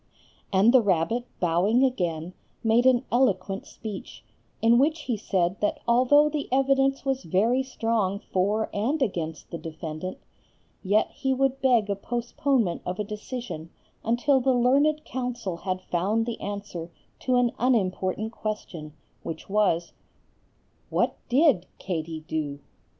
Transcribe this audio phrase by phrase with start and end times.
[0.51, 4.23] And the rabbit, bowing again, made an eloquent speech,
[4.59, 9.59] in which he said that although the evidence was very strong for and against the
[9.59, 10.17] defendant,
[10.81, 13.69] yet he would beg a postponement of a decision
[14.03, 16.89] until the learned counsel had found the answer
[17.19, 19.93] to an unimportant question, which was,
[20.89, 22.57] What did Katie do?